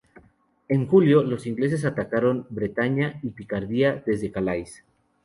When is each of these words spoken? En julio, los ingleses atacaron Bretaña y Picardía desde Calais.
En 0.67 0.87
julio, 0.87 1.21
los 1.21 1.45
ingleses 1.45 1.85
atacaron 1.85 2.47
Bretaña 2.49 3.19
y 3.21 3.29
Picardía 3.29 4.01
desde 4.03 4.31
Calais. 4.31 4.83